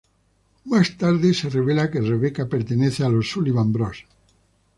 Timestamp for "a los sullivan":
3.03-3.71